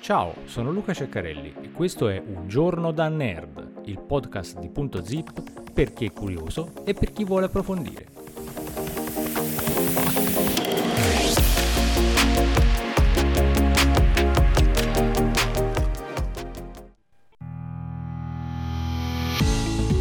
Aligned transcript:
Ciao, 0.00 0.34
sono 0.46 0.70
Luca 0.70 0.94
Ceccarelli 0.94 1.54
e 1.60 1.70
questo 1.70 2.08
è 2.08 2.18
Un 2.18 2.48
giorno 2.48 2.92
da 2.92 3.08
nerd, 3.08 3.82
il 3.84 4.00
podcast 4.00 4.58
di 4.58 4.70
Punto 4.70 5.04
Zip 5.04 5.70
per 5.70 5.92
chi 5.92 6.06
è 6.06 6.12
curioso 6.12 6.72
e 6.84 6.94
per 6.94 7.12
chi 7.12 7.24
vuole 7.24 7.44
approfondire. 7.44 8.06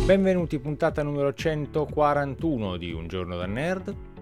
Benvenuti, 0.05 0.57
puntata 0.59 1.03
numero 1.03 1.33
141 1.33 2.77
di 2.77 2.93
Un 2.93 3.07
giorno 3.07 3.35
da 3.35 3.45
nerd. 3.45 4.16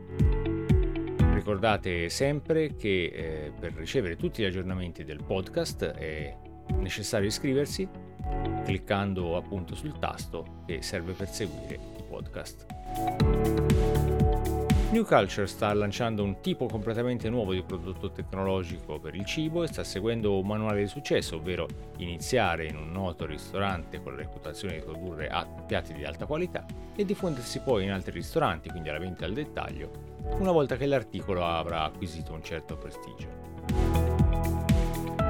Ricordate 1.36 2.08
sempre 2.08 2.78
che 2.78 3.12
eh, 3.14 3.52
per 3.60 3.74
ricevere 3.74 4.16
tutti 4.16 4.42
gli 4.42 4.46
aggiornamenti 4.46 5.04
del 5.04 5.21
podcast 5.21 5.84
è 5.84 6.34
necessario 6.78 7.28
iscriversi 7.28 7.88
cliccando 8.64 9.36
appunto 9.36 9.76
sul 9.76 10.00
tasto 10.00 10.64
che 10.66 10.82
serve 10.82 11.12
per 11.12 11.28
seguire 11.28 11.74
il 11.98 12.04
podcast. 12.07 12.66
New 14.92 15.04
Culture 15.04 15.46
sta 15.46 15.74
lanciando 15.74 16.24
un 16.24 16.40
tipo 16.40 16.68
completamente 16.68 17.29
nuovo 17.29 17.52
di 17.52 17.62
prodotto 17.64 18.12
tecnologico 18.12 18.98
per 18.98 19.14
il 19.14 19.26
cibo 19.26 19.64
e 19.64 19.68
sta 19.68 19.84
seguendo 19.84 20.40
un 20.40 20.48
manuale 20.48 20.84
di 20.84 20.88
successo, 20.88 21.36
ovvero 21.36 21.68
iniziare 21.98 22.65
in 22.65 22.78
un 22.78 22.93
noto 22.93 23.26
ristorante 23.26 24.02
con 24.02 24.14
la 24.14 24.20
reputazione 24.20 24.76
di 24.76 24.79
produrre 24.79 25.29
piatti 25.68 25.92
di 25.92 26.06
alta 26.06 26.26
qualità 26.26 26.65
e 26.96 27.04
diffondersi 27.04 27.60
poi 27.60 27.84
in 27.84 27.92
altri 27.92 28.14
ristoranti, 28.14 28.70
quindi 28.70 28.88
alla 28.88 29.00
vendita 29.00 29.26
al 29.26 29.34
dettaglio, 29.34 30.14
una 30.38 30.52
volta 30.52 30.75
che 30.75 30.86
l'articolo 30.86 31.46
avrà 31.46 31.84
acquisito 31.84 32.34
un 32.34 32.44
certo 32.44 32.78
prestigio. 32.78 33.28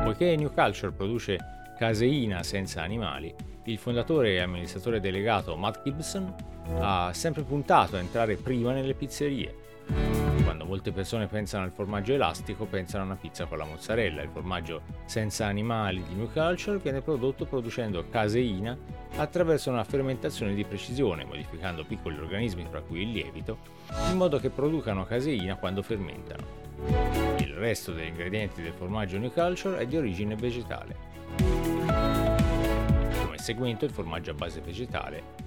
Poiché 0.03 0.35
New 0.35 0.51
Culture 0.53 0.91
produce 0.91 1.37
caseina 1.77 2.43
senza 2.43 2.81
animali, 2.81 3.33
il 3.65 3.77
fondatore 3.77 4.33
e 4.33 4.39
amministratore 4.39 4.99
delegato 4.99 5.55
Matt 5.55 5.83
Gibson 5.83 6.33
ha 6.79 7.11
sempre 7.13 7.43
puntato 7.43 7.95
a 7.95 7.99
entrare 7.99 8.35
prima 8.35 8.71
nelle 8.71 8.93
pizzerie. 8.93 10.24
Quando 10.45 10.65
molte 10.65 10.91
persone 10.91 11.25
pensano 11.25 11.63
al 11.63 11.71
formaggio 11.71 12.13
elastico, 12.13 12.65
pensano 12.65 13.01
a 13.01 13.05
una 13.07 13.15
pizza 13.15 13.45
con 13.45 13.57
la 13.57 13.65
mozzarella. 13.65 14.21
Il 14.21 14.29
formaggio 14.29 14.83
senza 15.05 15.47
animali 15.47 16.03
di 16.07 16.13
New 16.13 16.31
Culture 16.31 16.77
viene 16.77 17.01
prodotto 17.01 17.45
producendo 17.45 18.07
caseina 18.09 18.77
attraverso 19.15 19.71
una 19.71 19.83
fermentazione 19.83 20.53
di 20.53 20.63
precisione, 20.63 21.25
modificando 21.25 21.83
piccoli 21.83 22.19
organismi, 22.19 22.69
tra 22.69 22.81
cui 22.81 23.01
il 23.01 23.11
lievito, 23.11 23.57
in 24.11 24.17
modo 24.17 24.37
che 24.37 24.51
producano 24.51 25.03
caseina 25.03 25.55
quando 25.55 25.81
fermentano. 25.81 26.43
Il 27.39 27.55
resto 27.55 27.91
degli 27.91 28.09
ingredienti 28.09 28.61
del 28.61 28.73
formaggio 28.73 29.17
New 29.17 29.31
Culture 29.31 29.79
è 29.79 29.87
di 29.87 29.97
origine 29.97 30.35
vegetale 30.35 31.15
seguente 33.45 33.85
il 33.85 33.91
formaggio 33.91 34.31
a 34.31 34.33
base 34.33 34.59
vegetale 34.59 35.44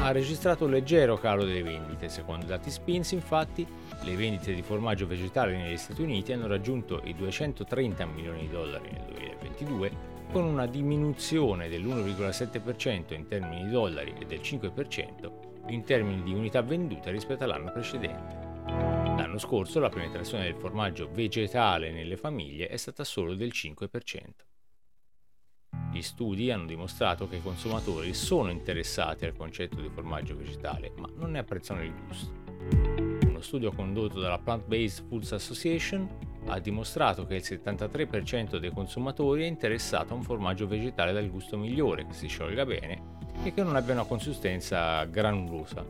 ha 0.00 0.12
registrato 0.12 0.64
un 0.64 0.70
leggero 0.70 1.18
calo 1.18 1.44
delle 1.44 1.62
vendite. 1.62 2.08
Secondo 2.08 2.44
i 2.44 2.48
dati 2.48 2.70
Spins, 2.70 3.12
infatti, 3.12 3.66
le 4.02 4.16
vendite 4.16 4.54
di 4.54 4.62
formaggio 4.62 5.06
vegetale 5.06 5.56
negli 5.56 5.76
Stati 5.76 6.02
Uniti 6.02 6.32
hanno 6.32 6.46
raggiunto 6.46 7.00
i 7.04 7.14
230 7.14 8.06
milioni 8.06 8.40
di 8.40 8.48
dollari 8.48 8.90
nel 8.90 9.04
2022, 9.06 9.90
con 10.32 10.44
una 10.44 10.66
diminuzione 10.66 11.68
dell'1,7% 11.68 13.14
in 13.14 13.26
termini 13.26 13.64
di 13.64 13.70
dollari 13.70 14.14
e 14.18 14.24
del 14.24 14.40
5% 14.40 15.46
in 15.68 15.84
termini 15.84 16.22
di 16.22 16.32
unità 16.32 16.62
vendute 16.62 17.10
rispetto 17.10 17.44
all'anno 17.44 17.70
precedente. 17.70 18.46
L'anno 18.66 19.38
scorso 19.38 19.80
la 19.80 19.88
penetrazione 19.88 20.44
del 20.44 20.54
formaggio 20.54 21.08
vegetale 21.10 21.90
nelle 21.90 22.16
famiglie 22.16 22.68
è 22.68 22.76
stata 22.76 23.04
solo 23.04 23.34
del 23.34 23.50
5%. 23.52 24.47
Gli 25.98 26.02
studi 26.02 26.52
hanno 26.52 26.66
dimostrato 26.66 27.26
che 27.26 27.36
i 27.36 27.42
consumatori 27.42 28.14
sono 28.14 28.52
interessati 28.52 29.24
al 29.24 29.34
concetto 29.34 29.80
di 29.80 29.88
formaggio 29.88 30.36
vegetale, 30.36 30.92
ma 30.96 31.08
non 31.16 31.32
ne 31.32 31.40
apprezzano 31.40 31.82
il 31.82 31.92
gusto. 32.06 33.26
Uno 33.26 33.40
studio 33.40 33.72
condotto 33.72 34.20
dalla 34.20 34.38
Plant 34.38 34.64
Based 34.66 35.08
Foods 35.08 35.32
Association 35.32 36.08
ha 36.46 36.60
dimostrato 36.60 37.26
che 37.26 37.34
il 37.34 37.42
73% 37.44 38.58
dei 38.58 38.70
consumatori 38.70 39.42
è 39.42 39.46
interessato 39.46 40.12
a 40.12 40.16
un 40.16 40.22
formaggio 40.22 40.68
vegetale 40.68 41.12
dal 41.12 41.28
gusto 41.28 41.58
migliore, 41.58 42.06
che 42.06 42.12
si 42.12 42.28
sciolga 42.28 42.64
bene 42.64 43.16
e 43.42 43.52
che 43.52 43.64
non 43.64 43.74
abbia 43.74 43.94
una 43.94 44.04
consistenza 44.04 45.02
granulosa. 45.02 45.84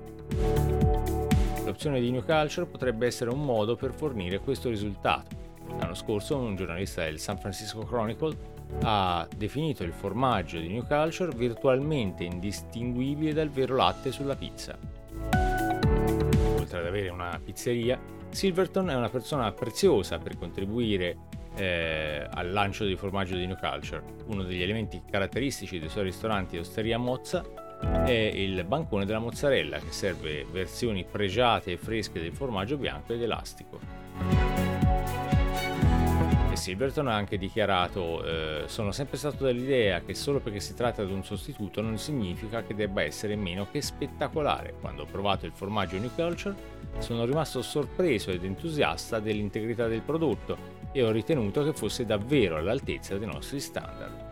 L'opzione 1.67 2.01
di 2.01 2.11
New 2.11 2.25
Culture 2.25 2.65
potrebbe 2.65 3.05
essere 3.05 3.29
un 3.29 3.45
modo 3.45 3.77
per 3.77 3.93
fornire 3.93 4.39
questo 4.39 4.71
risultato. 4.71 5.37
L'anno 5.79 5.93
scorso 5.93 6.39
un 6.39 6.57
giornalista 6.57 7.05
del 7.05 7.19
San 7.19 7.37
Francisco 7.37 7.81
Chronicle 7.81 8.57
ha 8.83 9.27
definito 9.37 9.83
il 9.83 9.93
formaggio 9.93 10.59
di 10.59 10.69
New 10.69 10.87
Culture 10.87 11.35
virtualmente 11.35 12.25
indistinguibile 12.25 13.33
dal 13.33 13.51
vero 13.51 13.77
latte 13.77 14.13
sulla 14.13 14.37
pizza. 14.37 14.77
Oltre 16.57 16.79
ad 16.79 16.87
avere 16.87 17.09
una 17.09 17.41
pizzeria, 17.43 17.99
Silverton 18.31 18.91
è 18.91 18.95
una 18.95 19.09
persona 19.09 19.51
preziosa 19.53 20.19
per 20.19 20.39
contribuire 20.39 21.17
eh, 21.57 22.27
al 22.31 22.53
lancio 22.53 22.85
di 22.85 22.95
formaggio 22.97 23.37
di 23.37 23.47
New 23.47 23.57
Culture. 23.59 24.03
Uno 24.27 24.43
degli 24.43 24.63
elementi 24.63 25.03
caratteristici 25.11 25.79
dei 25.79 25.89
suoi 25.89 26.05
ristoranti 26.05 26.57
e 26.57 26.61
osteria 26.61 26.99
Mozza 26.99 27.45
è 28.05 28.11
il 28.11 28.65
bancone 28.65 29.05
della 29.05 29.19
mozzarella 29.19 29.79
che 29.79 29.93
serve 29.93 30.45
versioni 30.51 31.05
pregiate 31.05 31.73
e 31.73 31.77
fresche 31.77 32.21
del 32.21 32.33
formaggio 32.33 32.77
bianco 32.77 33.13
ed 33.13 33.23
elastico. 33.23 34.38
Silverton 36.59 37.07
ha 37.07 37.15
anche 37.15 37.39
dichiarato 37.39 38.25
eh, 38.25 38.63
sono 38.67 38.91
sempre 38.91 39.17
stato 39.17 39.45
dell'idea 39.45 40.01
che 40.01 40.15
solo 40.15 40.41
perché 40.41 40.59
si 40.59 40.75
tratta 40.75 41.05
di 41.05 41.13
un 41.13 41.25
sostituto 41.25 41.81
non 41.81 41.99
significa 41.99 42.65
che 42.65 42.75
debba 42.75 43.03
essere 43.03 43.37
meno 43.37 43.69
che 43.71 43.81
spettacolare. 43.81 44.75
Quando 44.81 45.03
ho 45.03 45.07
provato 45.07 45.47
il 45.47 45.53
formaggio 45.53 45.99
New 45.99 46.11
Culture 46.15 46.55
sono 46.99 47.25
rimasto 47.25 47.63
sorpreso 47.63 48.31
ed 48.33 48.45
entusiasta 48.45 49.21
dell'integrità 49.21 49.87
del 49.87 50.03
prodotto 50.03 50.77
e 50.91 51.03
ho 51.05 51.13
ritenuto 51.13 51.63
che 51.63 51.73
fosse 51.73 52.05
davvero 52.05 52.57
all'altezza 52.57 53.17
dei 53.17 53.29
nostri 53.29 53.61
standard. 53.61 54.27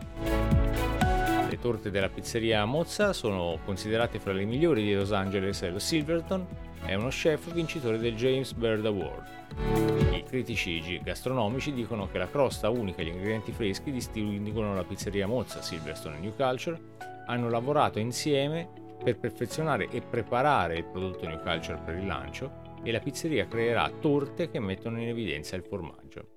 Le 1.49 1.59
torte 1.59 1.89
della 1.89 2.09
pizzeria 2.09 2.65
Mozza 2.65 3.13
sono 3.13 3.57
considerate 3.63 4.19
fra 4.19 4.33
le 4.33 4.43
migliori 4.43 4.83
di 4.83 4.93
Los 4.93 5.13
Angeles 5.13 5.61
e 5.61 5.69
lo 5.69 5.79
Silverton 5.79 6.45
è 6.83 6.93
uno 6.93 7.07
chef 7.07 7.53
vincitore 7.53 7.97
del 7.97 8.15
James 8.15 8.51
Bird 8.51 8.85
Award. 8.85 10.16
Critici 10.27 10.99
gastronomici 11.01 11.71
dicono 11.71 12.09
che 12.09 12.17
la 12.17 12.29
crosta 12.29 12.69
unica 12.69 13.01
e 13.01 13.05
gli 13.05 13.09
ingredienti 13.09 13.53
freschi 13.53 13.91
distinguono 13.91 14.75
la 14.75 14.83
pizzeria 14.83 15.25
Mozza, 15.25 15.61
Silverstone 15.61 16.17
e 16.17 16.19
New 16.19 16.35
Culture, 16.35 16.95
hanno 17.27 17.49
lavorato 17.49 17.97
insieme 17.97 18.67
per 19.01 19.17
perfezionare 19.19 19.87
e 19.89 20.01
preparare 20.01 20.77
il 20.77 20.83
prodotto 20.83 21.25
New 21.25 21.41
Culture 21.41 21.79
per 21.83 21.95
il 21.95 22.05
lancio 22.05 22.65
e 22.83 22.91
la 22.91 22.99
pizzeria 22.99 23.47
creerà 23.47 23.89
torte 23.89 24.49
che 24.49 24.59
mettono 24.59 25.01
in 25.01 25.07
evidenza 25.07 25.55
il 25.55 25.63
formaggio. 25.63 26.27